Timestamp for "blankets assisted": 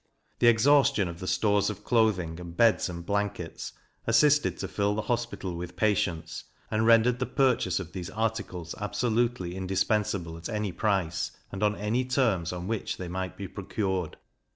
3.05-4.57